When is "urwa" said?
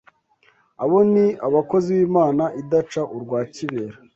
3.15-3.39